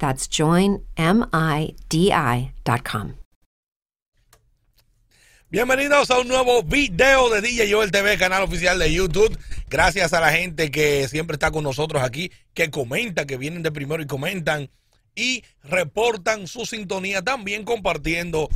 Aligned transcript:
That's 0.00 0.28
joinmidi.com. 0.30 0.80
Bienvenidos 5.50 6.10
a 6.10 6.20
un 6.20 6.28
nuevo 6.28 6.62
video 6.62 7.28
de 7.28 7.42
DJ 7.42 7.70
Joel 7.70 7.90
TV, 7.90 8.16
canal 8.16 8.42
oficial 8.44 8.78
de 8.78 8.90
YouTube. 8.90 9.36
Gracias 9.68 10.14
a 10.14 10.20
la 10.20 10.32
gente 10.32 10.70
que 10.70 11.06
siempre 11.06 11.34
está 11.34 11.50
con 11.50 11.64
nosotros 11.64 12.02
aquí, 12.02 12.32
que 12.54 12.70
comenta, 12.70 13.26
que 13.26 13.36
vienen 13.36 13.62
de 13.62 13.72
primero 13.72 14.02
y 14.02 14.06
comentan 14.06 14.70
y 15.14 15.44
reportan 15.64 16.46
su 16.46 16.64
sintonía, 16.64 17.20
también 17.20 17.64
compartiendo 17.64 18.48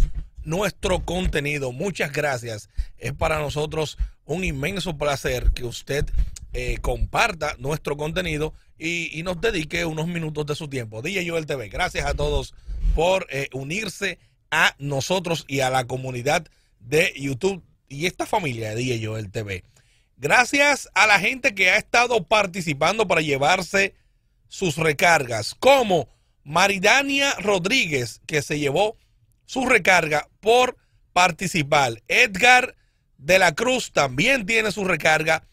nuestro 0.45 1.01
contenido. 1.01 1.73
Muchas 1.73 2.11
gracias. 2.11 2.71
Es 2.97 3.13
para 3.13 3.39
nosotros 3.39 3.99
un 4.25 4.45
inmenso 4.45 4.97
placer 4.97 5.51
que 5.51 5.65
usted 5.65 6.07
eh, 6.55 6.79
comparta 6.81 7.55
nuestro 7.59 7.99
contenido 7.99 8.55
y, 8.79 9.19
y, 9.19 9.23
nos 9.23 9.41
dedique 9.41 9.85
unos 9.85 10.07
minutos 10.07 10.47
de 10.47 10.55
su 10.55 10.69
tiempo. 10.69 11.03
DJ 11.03 11.29
Joel 11.29 11.47
TV, 11.47 11.69
gracias 11.69 12.07
a 12.07 12.15
todos 12.15 12.55
por 12.95 13.27
eh, 13.31 13.49
unirse 13.53 14.19
a 14.51 14.75
nosotros 14.79 15.45
y 15.49 15.61
a 15.61 15.71
la 15.71 15.87
comunidad 15.87 16.47
de 16.81 17.13
YouTube 17.17 17.63
y 17.89 18.07
esta 18.07 18.27
familia 18.27 18.71
de 18.71 18.77
DJ 18.77 19.07
Joel 19.07 19.31
TV. 19.31 19.65
Gracias 20.17 20.89
a 20.95 21.07
la 21.07 21.19
gente 21.19 21.55
que 21.55 21.71
ha 21.71 21.77
estado 21.77 22.25
participando 22.25 23.07
para 23.09 23.21
llevarse 23.21 23.95
sus 24.49 24.77
recargas, 24.77 25.55
como 25.55 26.09
Maridania 26.45 27.35
Rodríguez, 27.41 28.21
que 28.27 28.43
se 28.43 28.59
llevó 28.59 28.97
su 29.45 29.67
recarga 29.67 30.29
por 30.41 30.77
participar. 31.13 32.03
Edgar 32.07 32.77
de 33.19 33.39
la 33.39 33.55
Cruz 33.55 33.93
también 33.93 34.47
tiene 34.47 34.71
su 34.71 34.85
recarga 34.85 35.47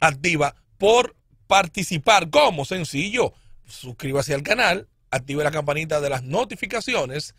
activa 0.00 0.54
por 0.78 1.16
participar. 1.46 2.30
¿Cómo? 2.30 2.64
Sencillo. 2.64 3.32
Suscríbase 3.66 4.34
al 4.34 4.42
canal, 4.42 4.88
active 5.10 5.42
la 5.42 5.50
campanita 5.50 6.00
de 6.00 6.10
las 6.10 6.22
notificaciones 6.22 7.34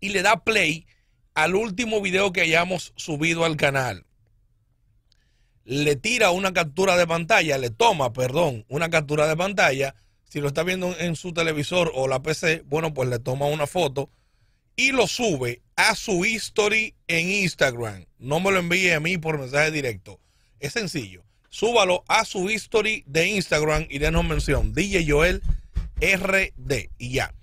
y 0.00 0.10
le 0.10 0.22
da 0.22 0.42
play 0.44 0.86
al 1.34 1.54
último 1.54 2.00
video 2.00 2.32
que 2.32 2.42
hayamos 2.42 2.92
subido 2.96 3.44
al 3.44 3.56
canal. 3.56 4.06
Le 5.64 5.94
tira 5.96 6.30
una 6.30 6.52
captura 6.52 6.96
de 6.96 7.06
pantalla, 7.06 7.58
le 7.58 7.70
toma, 7.70 8.12
perdón, 8.12 8.64
una 8.68 8.90
captura 8.90 9.28
de 9.28 9.36
pantalla. 9.36 9.94
Si 10.24 10.40
lo 10.40 10.48
está 10.48 10.62
viendo 10.62 10.96
en 10.98 11.14
su 11.14 11.32
televisor 11.32 11.92
o 11.94 12.08
la 12.08 12.22
PC, 12.22 12.62
bueno, 12.66 12.92
pues 12.94 13.08
le 13.08 13.18
toma 13.18 13.46
una 13.46 13.66
foto 13.66 14.10
y 14.76 14.92
lo 14.92 15.06
sube 15.06 15.62
a 15.76 15.94
su 15.94 16.24
history 16.24 16.94
en 17.06 17.30
Instagram. 17.30 18.06
No 18.18 18.40
me 18.40 18.50
lo 18.50 18.58
envíe 18.58 18.90
a 18.90 19.00
mí 19.00 19.18
por 19.18 19.38
mensaje 19.38 19.70
directo. 19.70 20.18
Es 20.58 20.72
sencillo. 20.72 21.22
Súbalo 21.52 22.02
a 22.08 22.24
su 22.24 22.48
history 22.48 23.04
de 23.06 23.26
Instagram 23.28 23.86
y 23.90 23.98
denos 23.98 24.24
mención. 24.24 24.72
DJ 24.72 25.04
Joel 25.06 25.42
RD. 26.00 26.88
Y 26.96 27.12
ya. 27.12 27.34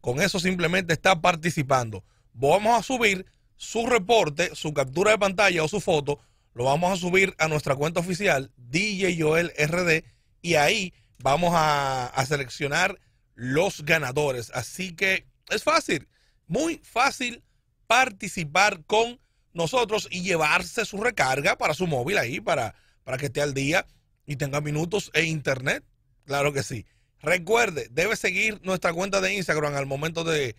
Con 0.00 0.22
eso 0.22 0.40
simplemente 0.40 0.94
está 0.94 1.20
participando. 1.20 2.02
Vamos 2.32 2.78
a 2.78 2.82
subir 2.82 3.26
su 3.58 3.86
reporte, 3.86 4.54
su 4.54 4.72
captura 4.72 5.10
de 5.10 5.18
pantalla 5.18 5.62
o 5.62 5.68
su 5.68 5.82
foto. 5.82 6.18
Lo 6.54 6.64
vamos 6.64 6.90
a 6.90 6.96
subir 6.96 7.34
a 7.36 7.48
nuestra 7.48 7.76
cuenta 7.76 8.00
oficial, 8.00 8.50
DJ 8.56 9.20
Joel 9.20 9.52
RD. 9.58 10.04
Y 10.40 10.54
ahí 10.54 10.94
vamos 11.18 11.52
a, 11.54 12.06
a 12.06 12.24
seleccionar 12.24 12.98
los 13.34 13.84
ganadores. 13.84 14.50
Así 14.54 14.96
que 14.96 15.26
es 15.50 15.62
fácil 15.62 16.08
muy 16.46 16.80
fácil 16.82 17.44
participar 17.86 18.84
con 18.86 19.20
nosotros 19.52 20.08
y 20.10 20.22
llevarse 20.22 20.86
su 20.86 20.96
recarga 20.96 21.58
para 21.58 21.74
su 21.74 21.86
móvil 21.86 22.16
ahí, 22.16 22.40
para, 22.40 22.74
para 23.04 23.18
que 23.18 23.26
esté 23.26 23.40
al 23.40 23.54
día 23.54 23.86
y 24.26 24.36
tenga 24.36 24.60
minutos 24.60 25.10
e 25.14 25.24
internet. 25.24 25.84
Claro 26.24 26.52
que 26.52 26.62
sí. 26.62 26.86
Recuerde, 27.20 27.88
debe 27.90 28.16
seguir 28.16 28.60
nuestra 28.62 28.92
cuenta 28.92 29.20
de 29.20 29.34
Instagram 29.34 29.74
al 29.74 29.86
momento 29.86 30.24
de, 30.24 30.56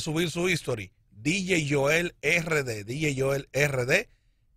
subir 0.00 0.30
su 0.30 0.48
history. 0.48 0.92
DJ 1.10 1.66
Joel 1.70 2.14
RD, 2.22 2.84
DJ 2.84 3.14
Joel 3.18 3.48
RD, 3.52 4.08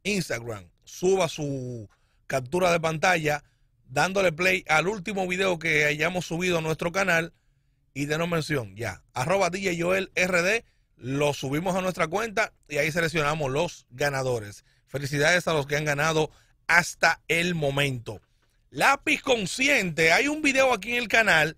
Instagram. 0.03 0.69
Suba 0.83 1.29
su 1.29 1.87
captura 2.27 2.71
de 2.71 2.79
pantalla 2.79 3.43
dándole 3.87 4.31
play 4.31 4.65
al 4.67 4.87
último 4.87 5.27
video 5.27 5.59
que 5.59 5.85
hayamos 5.85 6.25
subido 6.25 6.57
a 6.57 6.61
nuestro 6.61 6.91
canal 6.91 7.33
y 7.93 8.05
denos 8.05 8.27
mención. 8.27 8.75
Ya, 8.75 9.03
arroba 9.13 9.49
DJ 9.49 9.81
Joel 9.81 10.11
RD 10.15 10.65
lo 10.97 11.33
subimos 11.33 11.75
a 11.75 11.81
nuestra 11.81 12.07
cuenta 12.07 12.53
y 12.67 12.77
ahí 12.77 12.91
seleccionamos 12.91 13.51
los 13.51 13.85
ganadores. 13.89 14.65
Felicidades 14.87 15.47
a 15.47 15.53
los 15.53 15.67
que 15.67 15.77
han 15.77 15.85
ganado 15.85 16.31
hasta 16.67 17.21
el 17.27 17.55
momento. 17.55 18.21
Lápiz 18.69 19.21
consciente, 19.21 20.11
hay 20.11 20.27
un 20.27 20.41
video 20.41 20.73
aquí 20.73 20.91
en 20.91 20.97
el 20.97 21.07
canal 21.07 21.57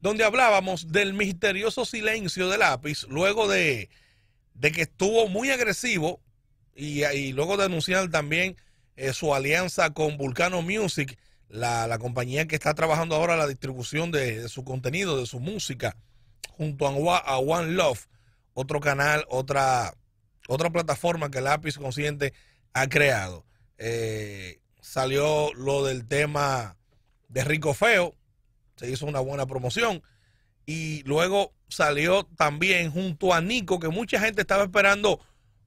donde 0.00 0.24
hablábamos 0.24 0.92
del 0.92 1.12
misterioso 1.14 1.84
silencio 1.84 2.48
de 2.48 2.58
lápiz 2.58 3.06
luego 3.08 3.48
de, 3.48 3.90
de 4.54 4.72
que 4.72 4.82
estuvo 4.82 5.28
muy 5.28 5.50
agresivo 5.50 6.20
y, 6.74 7.32
luego 7.32 7.56
de 7.56 7.64
anunciar 7.64 8.08
también 8.10 8.56
eh, 8.96 9.12
su 9.12 9.34
alianza 9.34 9.90
con 9.90 10.16
Vulcano 10.16 10.62
Music, 10.62 11.18
la, 11.48 11.86
la, 11.86 11.98
compañía 11.98 12.46
que 12.46 12.54
está 12.54 12.74
trabajando 12.74 13.14
ahora 13.16 13.36
la 13.36 13.46
distribución 13.46 14.10
de, 14.10 14.42
de 14.42 14.48
su 14.48 14.64
contenido, 14.64 15.18
de 15.18 15.26
su 15.26 15.40
música, 15.40 15.96
junto 16.56 16.86
a, 16.86 17.18
a 17.18 17.38
One 17.38 17.72
Love 17.72 18.06
otro 18.54 18.80
canal, 18.80 19.24
otra, 19.28 19.94
otra 20.48 20.70
plataforma 20.70 21.30
que 21.30 21.40
Lápiz 21.40 21.78
Consciente 21.78 22.34
ha 22.72 22.88
creado. 22.88 23.44
Eh, 23.82 24.60
salió 24.82 25.54
lo 25.54 25.84
del 25.84 26.06
tema 26.06 26.76
de 27.28 27.44
Rico 27.44 27.72
Feo, 27.72 28.14
se 28.76 28.90
hizo 28.90 29.06
una 29.06 29.20
buena 29.20 29.46
promoción. 29.46 30.02
Y 30.66 31.02
luego 31.04 31.54
salió 31.68 32.24
también 32.36 32.90
junto 32.90 33.32
a 33.32 33.40
Nico, 33.40 33.80
que 33.80 33.88
mucha 33.88 34.20
gente 34.20 34.42
estaba 34.42 34.64
esperando 34.64 35.18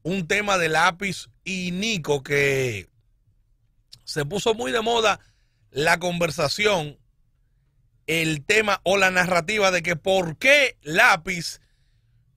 un 0.03 0.27
tema 0.27 0.57
de 0.59 0.69
lápiz 0.69 1.29
y 1.43 1.71
Nico, 1.71 2.21
que 2.21 2.87
se 4.03 4.25
puso 4.25 4.53
muy 4.53 4.71
de 4.71 4.81
moda 4.81 5.19
la 5.71 5.97
conversación, 5.97 6.99
el 8.05 8.45
tema 8.45 8.79
o 8.83 8.97
la 8.97 9.09
narrativa 9.09 9.71
de 9.71 9.81
que 9.81 9.95
por 9.95 10.37
qué 10.37 10.77
lápiz 10.83 11.61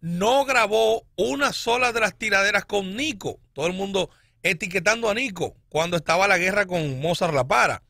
no 0.01 0.45
grabó 0.47 1.07
una 1.17 1.53
sola 1.53 1.93
de 1.93 2.01
las 2.01 2.17
tiraderas 2.17 2.65
con 2.65 2.97
Nico. 2.97 3.41
Todo 3.53 3.67
el 3.67 3.73
mundo 3.75 4.09
etiquetando 4.51 5.11
a 5.11 5.15
Nico 5.15 5.57
cuando 5.69 5.97
estaba 5.97 6.29
la 6.29 6.39
guerra 6.39 6.67
con 6.67 7.01
Mozart 7.01 7.35
La 7.35 7.47
Para. 7.47 7.83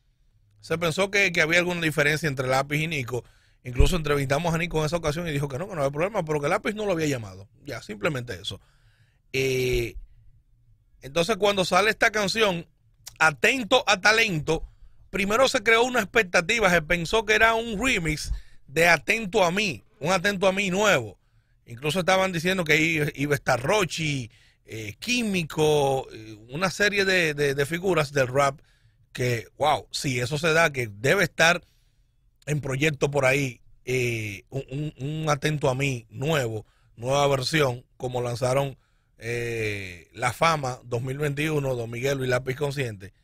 Se 0.60 0.78
pensó 0.78 1.10
que, 1.10 1.32
había 1.40 1.58
alguna 1.58 1.80
diferencia 1.80 2.28
entre 2.28 2.48
Lápiz 2.48 2.78
y 2.80 2.88
Nico. 2.88 3.24
Incluso 3.64 3.96
entrevistamos 3.96 4.54
a 4.54 4.58
Nico 4.58 4.78
en 4.78 4.86
esa 4.86 4.96
ocasión 4.96 5.26
y 5.28 5.32
dijo 5.32 5.48
que 5.48 5.58
no, 5.58 5.68
que 5.68 5.74
no 5.74 5.82
había 5.82 5.92
problema, 5.92 6.24
pero 6.24 6.40
que 6.40 6.48
Lápiz 6.48 6.74
no 6.74 6.86
lo 6.86 6.92
había 6.92 7.06
llamado. 7.06 7.48
Ya, 7.64 7.82
simplemente 7.82 8.34
eso. 8.34 8.60
Eh, 9.32 9.96
entonces, 11.02 11.36
cuando 11.36 11.64
sale 11.64 11.90
esta 11.90 12.10
canción, 12.10 12.66
Atento 13.18 13.84
a 13.86 14.00
Talento, 14.00 14.64
primero 15.10 15.48
se 15.48 15.62
creó 15.62 15.82
una 15.84 16.00
expectativa, 16.00 16.70
se 16.70 16.82
pensó 16.82 17.24
que 17.24 17.34
era 17.34 17.54
un 17.54 17.80
remix 17.80 18.32
de 18.66 18.88
Atento 18.88 19.44
a 19.44 19.50
mí, 19.50 19.84
un 20.00 20.12
Atento 20.12 20.46
a 20.46 20.52
mí 20.52 20.70
nuevo. 20.70 21.18
Incluso 21.66 22.00
estaban 22.00 22.32
diciendo 22.32 22.64
que 22.64 23.12
iba 23.14 23.32
a 23.32 23.36
estar 23.36 23.60
Rochi, 23.60 24.30
eh, 24.66 24.96
Químico, 24.98 26.08
eh, 26.12 26.38
una 26.50 26.70
serie 26.70 27.04
de, 27.04 27.66
figuras 27.66 28.12
del 28.12 28.28
rap 28.28 28.60
que, 29.12 29.46
wow, 29.56 29.86
si 29.90 30.20
eso 30.20 30.38
se 30.38 30.52
da, 30.52 30.72
que 30.72 30.88
debe 30.88 31.24
estar 31.24 31.62
en 32.46 32.60
proyecto 32.60 33.10
por 33.10 33.24
ahí 33.24 33.60
eh, 33.84 34.44
un, 34.50 35.26
atento 35.28 35.68
a 35.68 35.74
mí 35.74 36.06
nuevo, 36.10 36.66
nueva 36.96 37.26
versión, 37.28 37.84
como 37.96 38.20
lanzaron 38.20 38.76
eh, 39.18 40.08
la 40.12 40.32
fama 40.32 40.80
2021, 40.84 41.74
Don 41.74 41.90
Miguelo 41.90 42.24
y 42.24 42.28
Lápiz 42.28 42.56
Consciente. 42.56 43.14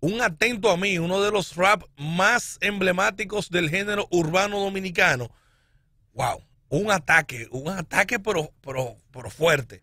Un 0.00 0.22
atento 0.22 0.70
a 0.70 0.76
mí, 0.76 0.98
uno 0.98 1.20
de 1.22 1.30
los 1.30 1.56
rap 1.56 1.82
más 1.96 2.58
emblemáticos 2.60 3.50
del 3.50 3.68
género 3.70 4.06
urbano 4.10 4.60
dominicano. 4.60 5.30
Wow, 6.14 6.42
un 6.68 6.90
ataque, 6.90 7.48
un 7.50 7.68
ataque 7.68 8.18
pero, 8.18 8.52
pero, 8.60 8.96
pero 9.10 9.30
fuerte. 9.30 9.82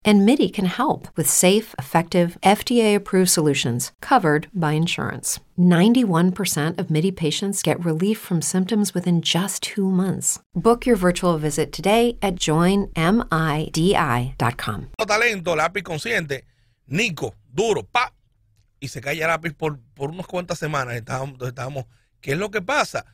And 0.03 0.25
MIDI 0.25 0.49
can 0.49 0.65
help 0.65 1.07
with 1.15 1.29
safe, 1.29 1.75
effective, 1.77 2.35
FDA 2.41 2.95
approved 2.95 3.29
solutions 3.29 3.91
covered 4.01 4.47
by 4.51 4.73
insurance. 4.73 5.39
91% 5.59 6.79
of 6.79 6.89
MIDI 6.89 7.11
patients 7.11 7.61
get 7.61 7.85
relief 7.85 8.17
from 8.17 8.41
symptoms 8.41 8.95
within 8.95 9.21
just 9.21 9.61
two 9.61 9.87
months. 9.91 10.39
Book 10.55 10.87
your 10.87 10.95
virtual 10.95 11.37
visit 11.37 11.71
today 11.71 12.17
at 12.23 12.35
joinmidi.com. 12.35 12.95
Talento, 14.97 15.55
lápiz 15.55 15.83
consciente, 15.83 16.45
Nico, 16.87 17.35
duro, 17.53 17.83
pa. 17.83 18.11
Y 18.79 18.87
se 18.87 18.99
el 18.99 19.19
lápiz 19.19 19.53
por, 19.53 19.79
por 19.93 20.09
unas 20.09 20.25
cuantas 20.25 20.57
semanas. 20.57 20.95
Estábamos, 20.95 21.39
estábamos, 21.41 21.85
¿qué 22.19 22.31
es 22.31 22.37
lo 22.39 22.49
que 22.49 22.63
pasa? 22.63 23.05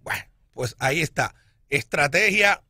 Bueno, 0.00 0.22
pues 0.52 0.76
ahí 0.78 1.00
está. 1.00 1.34
Estrategia 1.68 2.62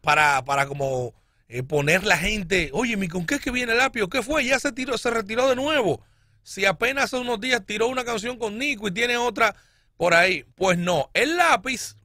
para, 0.00 0.44
para 0.44 0.66
como 0.66 1.12
eh, 1.52 1.64
poner 1.64 2.04
la 2.04 2.16
gente, 2.16 2.70
oye, 2.72 2.96
mi 2.96 3.08
¿con 3.08 3.26
qué 3.26 3.34
es 3.34 3.40
que 3.40 3.50
viene 3.50 3.72
el 3.72 3.80
apio? 3.80 4.08
¿Qué 4.08 4.22
fue? 4.22 4.44
Ya 4.44 4.60
se 4.60 4.70
tiró, 4.70 4.96
se 4.96 5.10
retiró 5.10 5.48
de 5.48 5.56
nuevo. 5.56 6.00
Si 6.44 6.64
apenas 6.64 7.06
hace 7.06 7.16
unos 7.16 7.40
días 7.40 7.66
tiró 7.66 7.88
una 7.88 8.04
canción 8.04 8.38
con 8.38 8.56
Nico 8.56 8.86
y 8.86 8.92
tiene 8.92 9.16
otra 9.16 9.56
por 9.96 10.14
ahí. 10.14 10.44
Pues 10.54 10.78
no, 10.78 11.10
el 11.12 11.36
lápiz 11.36 11.96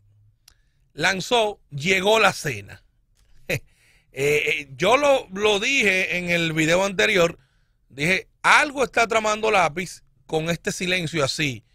lanzó, 0.94 1.60
llegó 1.70 2.20
la 2.20 2.34
cena. 2.34 2.84
Eh, 4.18 4.44
eh, 4.62 4.70
yo 4.78 4.96
lo, 4.96 5.28
lo 5.34 5.60
dije 5.60 6.18
en 6.18 6.30
el 6.30 6.54
video 6.54 6.86
anterior, 6.86 7.38
dije, 7.90 8.30
algo 8.44 8.86
está 8.86 9.06
tramando 9.08 9.52
lápiz 9.52 10.04
con 10.26 10.50
este 10.50 10.72
silencio 10.72 11.22
así, 11.22 11.66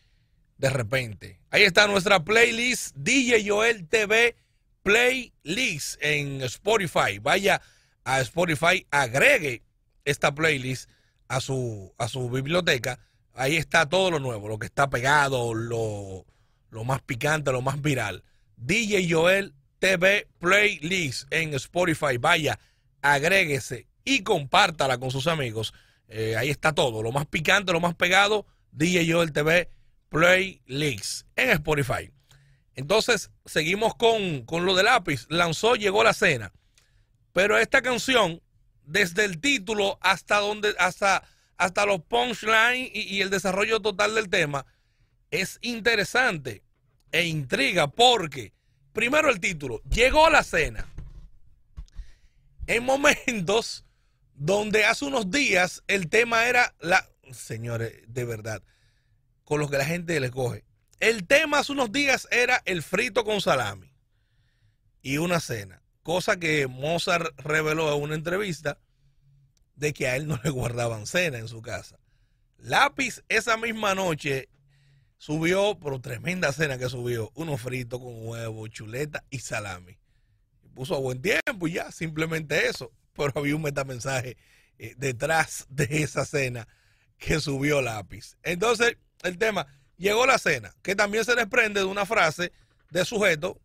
de 0.56 0.70
repente. 0.70 1.38
Ahí 1.50 1.64
está 1.64 1.86
nuestra 1.86 2.24
playlist 2.24 2.96
DJ 2.96 3.46
Joel 3.46 3.86
TV 3.86 4.36
Playlist 4.82 6.02
en 6.02 6.42
Spotify. 6.42 7.18
Vaya 7.20 7.60
a 8.04 8.20
Spotify, 8.20 8.86
agregue 8.90 9.62
esta 10.04 10.34
playlist 10.34 10.90
a 11.28 11.40
su, 11.40 11.94
a 11.98 12.08
su 12.08 12.30
biblioteca. 12.30 12.98
Ahí 13.34 13.56
está 13.56 13.88
todo 13.88 14.10
lo 14.10 14.18
nuevo, 14.18 14.48
lo 14.48 14.58
que 14.58 14.66
está 14.66 14.90
pegado, 14.90 15.54
lo, 15.54 16.26
lo 16.70 16.84
más 16.84 17.02
picante, 17.02 17.52
lo 17.52 17.62
más 17.62 17.80
viral. 17.80 18.24
DJ 18.56 19.10
Joel 19.10 19.54
TV 19.78 20.28
Playlist 20.38 21.32
en 21.32 21.54
Spotify. 21.54 22.18
Vaya, 22.18 22.58
agréguese 23.02 23.86
y 24.04 24.22
compártala 24.22 24.98
con 24.98 25.10
sus 25.10 25.26
amigos. 25.26 25.72
Eh, 26.08 26.36
ahí 26.36 26.50
está 26.50 26.72
todo, 26.72 27.02
lo 27.02 27.12
más 27.12 27.26
picante, 27.26 27.72
lo 27.72 27.80
más 27.80 27.94
pegado. 27.94 28.46
DJ 28.72 29.12
Joel 29.12 29.32
TV 29.32 29.70
Playlist 30.08 31.26
en 31.36 31.50
Spotify. 31.50 32.10
Entonces, 32.74 33.30
seguimos 33.44 33.94
con, 33.94 34.44
con 34.44 34.64
lo 34.64 34.74
de 34.74 34.82
lápiz. 34.82 35.26
Lanzó, 35.28 35.76
llegó 35.76 36.04
la 36.04 36.14
cena. 36.14 36.52
Pero 37.32 37.58
esta 37.58 37.82
canción, 37.82 38.42
desde 38.84 39.24
el 39.24 39.40
título 39.40 39.98
hasta 40.00 40.38
donde, 40.38 40.74
hasta, 40.78 41.22
hasta 41.56 41.86
los 41.86 42.02
punchlines 42.02 42.90
y, 42.92 43.02
y 43.02 43.20
el 43.20 43.30
desarrollo 43.30 43.80
total 43.80 44.14
del 44.14 44.28
tema, 44.28 44.66
es 45.30 45.58
interesante 45.62 46.62
e 47.12 47.24
intriga 47.26 47.88
porque, 47.88 48.52
primero 48.92 49.30
el 49.30 49.40
título, 49.40 49.82
llegó 49.90 50.28
la 50.30 50.42
cena. 50.42 50.86
En 52.66 52.84
momentos 52.84 53.84
donde 54.34 54.84
hace 54.84 55.04
unos 55.04 55.30
días 55.30 55.82
el 55.86 56.08
tema 56.08 56.46
era 56.46 56.74
la, 56.80 57.08
señores, 57.32 58.02
de 58.06 58.24
verdad, 58.24 58.62
con 59.44 59.60
lo 59.60 59.68
que 59.68 59.78
la 59.78 59.84
gente 59.84 60.18
le 60.20 60.30
coge. 60.30 60.64
El 61.00 61.26
tema 61.26 61.60
hace 61.60 61.72
unos 61.72 61.90
días 61.92 62.28
era 62.30 62.60
el 62.66 62.82
frito 62.82 63.24
con 63.24 63.40
salami 63.40 63.90
y 65.00 65.16
una 65.16 65.40
cena, 65.40 65.82
cosa 66.02 66.38
que 66.38 66.66
Mozart 66.66 67.34
reveló 67.40 67.96
en 67.96 68.02
una 68.02 68.14
entrevista 68.14 68.78
de 69.76 69.94
que 69.94 70.08
a 70.08 70.16
él 70.16 70.28
no 70.28 70.38
le 70.44 70.50
guardaban 70.50 71.06
cena 71.06 71.38
en 71.38 71.48
su 71.48 71.62
casa. 71.62 71.98
Lápiz 72.58 73.24
esa 73.30 73.56
misma 73.56 73.94
noche 73.94 74.50
subió, 75.16 75.78
pero 75.82 76.02
tremenda 76.02 76.52
cena 76.52 76.76
que 76.76 76.90
subió, 76.90 77.32
unos 77.34 77.62
fritos 77.62 77.98
con 77.98 78.28
huevo, 78.28 78.68
chuleta 78.68 79.24
y 79.30 79.38
salami. 79.38 79.96
Puso 80.74 80.94
a 80.94 80.98
buen 80.98 81.22
tiempo 81.22 81.66
y 81.66 81.72
ya, 81.72 81.90
simplemente 81.90 82.66
eso. 82.66 82.92
Pero 83.14 83.32
había 83.36 83.56
un 83.56 83.62
metamensaje 83.62 84.36
eh, 84.78 84.94
detrás 84.98 85.66
de 85.70 86.02
esa 86.02 86.26
cena 86.26 86.68
que 87.16 87.40
subió 87.40 87.80
lápiz. 87.80 88.36
Entonces, 88.42 88.98
el 89.22 89.38
tema, 89.38 89.66
llegó 90.00 90.26
la 90.26 90.38
cena, 90.38 90.74
que 90.82 90.96
también 90.96 91.24
se 91.24 91.36
desprende 91.36 91.80
de 91.80 91.86
una 91.86 92.06
frase 92.06 92.50
de 92.90 93.04
sujeto. 93.04 93.60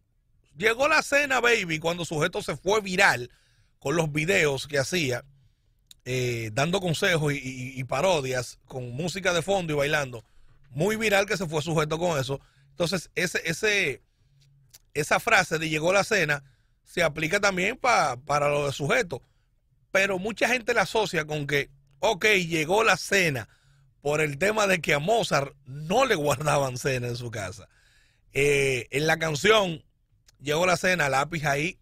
Llegó 0.55 0.87
la 0.87 1.01
cena, 1.01 1.39
baby, 1.39 1.79
cuando 1.79 2.05
sujeto 2.05 2.43
se 2.43 2.55
fue 2.55 2.81
viral 2.81 3.31
con 3.79 3.95
los 3.95 4.11
videos 4.11 4.67
que 4.67 4.77
hacía, 4.77 5.23
eh, 6.03 6.51
dando 6.53 6.81
consejos 6.81 7.33
y, 7.33 7.79
y, 7.79 7.83
parodias 7.85 8.59
con 8.65 8.91
música 8.91 9.33
de 9.33 9.41
fondo 9.41 9.73
y 9.73 9.75
bailando. 9.75 10.23
Muy 10.69 10.97
viral 10.97 11.25
que 11.25 11.37
se 11.37 11.47
fue 11.47 11.61
sujeto 11.61 11.97
con 11.97 12.19
eso. 12.19 12.39
Entonces, 12.71 13.09
ese, 13.15 13.41
ese, 13.45 14.01
esa 14.93 15.19
frase 15.19 15.57
de 15.57 15.69
llegó 15.69 15.93
la 15.93 16.03
cena 16.03 16.43
se 16.83 17.01
aplica 17.01 17.39
también 17.39 17.77
pa, 17.77 18.17
para 18.17 18.49
lo 18.49 18.67
de 18.67 18.73
sujeto. 18.73 19.21
Pero 19.91 20.19
mucha 20.19 20.47
gente 20.47 20.73
la 20.73 20.81
asocia 20.81 21.25
con 21.25 21.47
que, 21.47 21.69
ok, 21.99 22.25
llegó 22.47 22.83
la 22.83 22.97
cena 22.97 23.47
por 24.05 24.21
el 24.21 24.37
tema 24.37 24.67
de 24.67 24.81
que 24.81 24.93
a 24.93 24.99
Mozart 24.99 25.55
no 25.65 26.05
le 26.05 26.13
guardaban 26.13 26.77
cena 26.77 27.07
en 27.07 27.15
su 27.15 27.31
casa. 27.31 27.67
Eh, 28.33 28.85
en 28.91 29.07
la 29.07 29.17
canción 29.17 29.83
llegó 30.39 30.67
la 30.67 30.77
cena, 30.77 31.09
lápiz 31.09 31.43
ahí, 31.43 31.79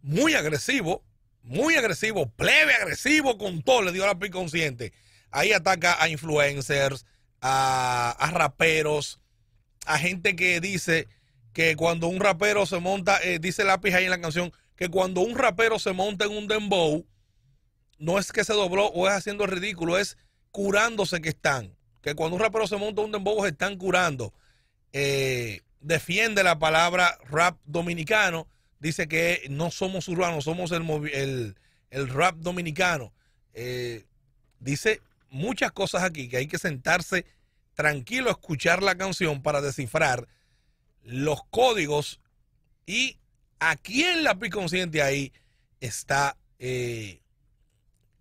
muy 0.00 0.32
agresivo, 0.32 1.04
muy 1.42 1.74
agresivo, 1.74 2.30
plebe 2.30 2.72
agresivo 2.72 3.36
con 3.36 3.60
todo, 3.60 3.82
le 3.82 3.92
dio 3.92 4.06
lápiz 4.06 4.30
consciente. 4.30 4.94
Ahí 5.30 5.52
ataca 5.52 6.02
a 6.02 6.08
influencers, 6.08 7.04
a, 7.42 8.16
a, 8.18 8.30
raperos, 8.30 9.20
a 9.84 9.98
gente 9.98 10.34
que 10.34 10.62
dice 10.62 11.08
que 11.52 11.76
cuando 11.76 12.08
un 12.08 12.20
rapero 12.20 12.64
se 12.64 12.78
monta, 12.78 13.22
eh, 13.22 13.38
dice 13.38 13.64
lápiz 13.64 13.92
ahí 13.92 14.04
en 14.04 14.12
la 14.12 14.20
canción, 14.22 14.50
que 14.76 14.88
cuando 14.88 15.20
un 15.20 15.36
rapero 15.36 15.78
se 15.78 15.92
monta 15.92 16.24
en 16.24 16.30
un 16.30 16.48
dembow, 16.48 17.04
no 17.98 18.18
es 18.18 18.32
que 18.32 18.44
se 18.44 18.54
dobló 18.54 18.86
o 18.86 19.08
es 19.08 19.12
haciendo 19.12 19.44
el 19.44 19.50
ridículo, 19.50 19.98
es 19.98 20.16
curándose 20.58 21.20
que 21.20 21.28
están. 21.28 21.72
Que 22.02 22.16
cuando 22.16 22.34
un 22.34 22.42
rapero 22.42 22.66
se 22.66 22.76
monta 22.76 23.02
un 23.02 23.12
dembow 23.12 23.44
se 23.44 23.50
están 23.50 23.76
curando. 23.76 24.34
Eh, 24.92 25.60
defiende 25.80 26.42
la 26.42 26.58
palabra 26.58 27.16
rap 27.30 27.60
dominicano. 27.64 28.48
Dice 28.80 29.06
que 29.06 29.46
no 29.50 29.70
somos 29.70 30.08
urbanos, 30.08 30.42
somos 30.42 30.72
el, 30.72 30.82
el, 31.12 31.56
el 31.90 32.08
rap 32.08 32.34
dominicano. 32.38 33.12
Eh, 33.54 34.04
dice 34.58 35.00
muchas 35.30 35.70
cosas 35.70 36.02
aquí 36.02 36.28
que 36.28 36.38
hay 36.38 36.48
que 36.48 36.58
sentarse 36.58 37.24
tranquilo 37.74 38.28
a 38.28 38.32
escuchar 38.32 38.82
la 38.82 38.96
canción 38.96 39.42
para 39.42 39.60
descifrar 39.60 40.26
los 41.04 41.44
códigos 41.50 42.18
y 42.84 43.16
a 43.60 43.76
quién 43.76 44.24
la 44.24 44.36
consciente 44.50 45.02
ahí 45.02 45.32
está 45.78 46.36
eh, 46.58 47.20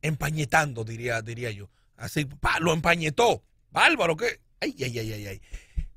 empañetando, 0.03 0.83
diría, 0.83 1.23
diría 1.23 1.49
yo. 1.49 1.67
Así, 1.97 2.25
pa, 2.25 2.59
lo 2.59 2.73
empañetó. 2.73 3.43
Bárbaro, 3.71 4.15
que. 4.15 4.39
Ay, 4.61 4.75
ay, 4.79 4.99
ay, 4.99 5.13
ay, 5.13 5.27
ay. 5.27 5.41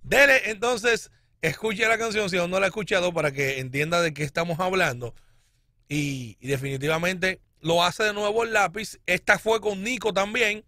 Dele, 0.02 0.50
entonces, 0.50 1.10
escuche 1.42 1.86
la 1.86 1.98
canción 1.98 2.28
si 2.28 2.38
aún 2.38 2.50
no 2.50 2.58
la 2.58 2.66
ha 2.66 2.68
escuchado 2.68 3.12
para 3.12 3.32
que 3.32 3.60
entienda 3.60 4.00
de 4.00 4.12
qué 4.12 4.24
estamos 4.24 4.58
hablando. 4.60 5.14
Y, 5.88 6.36
y, 6.40 6.48
definitivamente 6.48 7.40
lo 7.60 7.84
hace 7.84 8.04
de 8.04 8.12
nuevo 8.14 8.42
el 8.44 8.52
lápiz. 8.52 8.98
Esta 9.06 9.38
fue 9.38 9.60
con 9.60 9.82
Nico 9.82 10.12
también. 10.12 10.64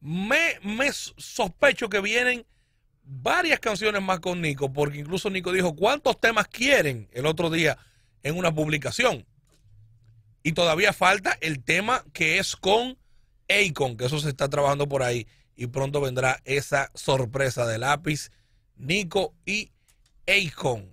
Me, 0.00 0.58
me 0.62 0.90
sospecho 0.92 1.88
que 1.88 2.00
vienen 2.00 2.44
varias 3.04 3.60
canciones 3.60 4.02
más 4.02 4.20
con 4.20 4.40
Nico, 4.40 4.72
porque 4.72 4.98
incluso 4.98 5.30
Nico 5.30 5.52
dijo, 5.52 5.74
¿cuántos 5.76 6.20
temas 6.20 6.48
quieren 6.48 7.08
el 7.12 7.26
otro 7.26 7.50
día 7.50 7.78
en 8.22 8.36
una 8.36 8.52
publicación? 8.52 9.26
Y 10.42 10.52
todavía 10.52 10.92
falta 10.92 11.38
el 11.40 11.62
tema 11.62 12.04
que 12.12 12.38
es 12.38 12.56
con 12.56 12.98
Akon, 13.48 13.96
que 13.96 14.06
eso 14.06 14.18
se 14.18 14.28
está 14.28 14.48
trabajando 14.48 14.88
por 14.88 15.02
ahí 15.02 15.26
y 15.56 15.66
pronto 15.66 16.00
vendrá 16.00 16.40
esa 16.44 16.90
sorpresa 16.94 17.66
de 17.66 17.78
lápiz, 17.78 18.30
Nico 18.76 19.34
y 19.44 19.70
Akon. 20.26 20.90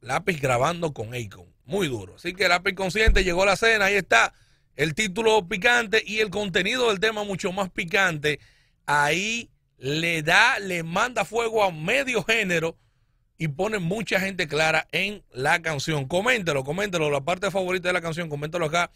Lápiz 0.00 0.40
grabando 0.40 0.92
con 0.92 1.14
Akon. 1.14 1.46
muy 1.64 1.88
duro. 1.88 2.14
Así 2.16 2.32
que 2.34 2.48
lápiz 2.48 2.74
consciente 2.74 3.24
llegó 3.24 3.44
la 3.44 3.56
cena, 3.56 3.86
ahí 3.86 3.94
está 3.94 4.32
el 4.76 4.94
título 4.94 5.46
picante 5.48 6.02
y 6.06 6.20
el 6.20 6.30
contenido 6.30 6.88
del 6.88 7.00
tema 7.00 7.24
mucho 7.24 7.52
más 7.52 7.70
picante. 7.70 8.38
Ahí 8.86 9.50
le 9.76 10.22
da, 10.22 10.58
le 10.60 10.82
manda 10.82 11.24
fuego 11.24 11.64
a 11.64 11.72
medio 11.72 12.22
género 12.22 12.76
y 13.38 13.48
pone 13.48 13.78
mucha 13.78 14.20
gente 14.20 14.48
clara 14.48 14.88
en 14.92 15.22
la 15.32 15.62
canción. 15.62 16.06
Coméntelo, 16.06 16.64
coméntelo, 16.64 17.10
la 17.10 17.20
parte 17.20 17.50
favorita 17.50 17.88
de 17.88 17.92
la 17.92 18.00
canción, 18.00 18.28
coméntelo 18.28 18.66
acá 18.66 18.90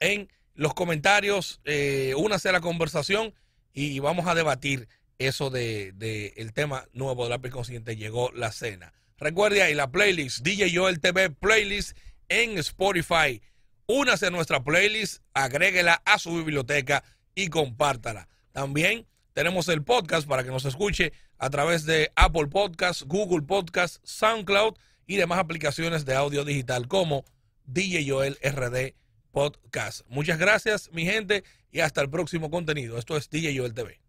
en 0.00 0.28
los 0.56 0.74
comentarios, 0.74 1.60
eh, 1.64 2.14
únase 2.16 2.48
a 2.48 2.52
la 2.52 2.60
conversación 2.60 3.34
y 3.72 3.98
vamos 4.00 4.26
a 4.26 4.34
debatir 4.34 4.88
eso 5.18 5.50
de, 5.50 5.92
de 5.92 6.34
el 6.36 6.52
tema 6.52 6.86
nuevo 6.92 7.24
de 7.24 7.30
lápiz 7.30 7.50
consciente. 7.50 7.96
Llegó 7.96 8.32
la 8.32 8.50
cena. 8.52 8.92
Recuerde 9.18 9.62
ahí 9.62 9.74
la 9.74 9.90
playlist 9.90 10.40
DJ 10.40 10.74
Joel 10.74 11.00
TV 11.00 11.30
playlist 11.30 11.96
en 12.28 12.58
Spotify. 12.58 13.40
Únase 13.86 14.26
a 14.26 14.30
nuestra 14.30 14.64
playlist, 14.64 15.22
agréguela 15.32 16.02
a 16.04 16.18
su 16.18 16.34
biblioteca 16.34 17.04
y 17.34 17.48
compártala. 17.48 18.28
También 18.52 19.06
tenemos 19.32 19.68
el 19.68 19.84
podcast 19.84 20.26
para 20.26 20.42
que 20.42 20.50
nos 20.50 20.64
escuche 20.64 21.12
a 21.38 21.50
través 21.50 21.84
de 21.84 22.10
Apple 22.16 22.46
Podcast, 22.46 23.02
Google 23.02 23.42
Podcast, 23.42 23.98
SoundCloud 24.02 24.74
y 25.06 25.16
demás 25.16 25.38
aplicaciones 25.38 26.04
de 26.04 26.14
audio 26.14 26.44
digital 26.44 26.88
como 26.88 27.24
DJ 27.66 28.10
Joel 28.10 28.38
RD 28.42 28.94
Podcast. 29.36 30.00
Muchas 30.08 30.38
gracias, 30.38 30.88
mi 30.94 31.04
gente, 31.04 31.44
y 31.70 31.80
hasta 31.80 32.00
el 32.00 32.08
próximo 32.08 32.50
contenido. 32.50 32.96
Esto 32.96 33.18
es 33.18 33.28
DJ 33.28 33.54
Joel 33.54 33.74
TV. 33.74 34.00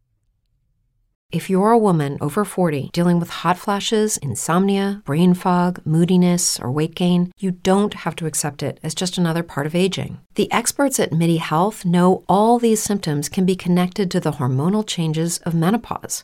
If 1.29 1.49
you're 1.49 1.73
a 1.73 1.77
woman 1.77 2.17
over 2.21 2.45
40 2.45 2.89
dealing 2.93 3.19
with 3.19 3.43
hot 3.43 3.57
flashes, 3.57 4.15
insomnia, 4.19 5.01
brain 5.03 5.33
fog, 5.33 5.81
moodiness, 5.83 6.57
or 6.61 6.71
weight 6.71 6.95
gain, 6.95 7.33
you 7.37 7.51
don't 7.51 7.93
have 7.93 8.15
to 8.15 8.25
accept 8.25 8.63
it 8.63 8.79
as 8.81 8.95
just 8.95 9.17
another 9.17 9.43
part 9.43 9.67
of 9.67 9.75
aging. 9.75 10.19
The 10.35 10.49
experts 10.53 10.97
at 11.01 11.11
MIDI 11.11 11.37
Health 11.37 11.83
know 11.83 12.23
all 12.29 12.57
these 12.59 12.81
symptoms 12.81 13.27
can 13.27 13.45
be 13.45 13.57
connected 13.57 14.09
to 14.11 14.21
the 14.21 14.39
hormonal 14.39 14.87
changes 14.87 15.39
of 15.39 15.53
menopause. 15.53 16.23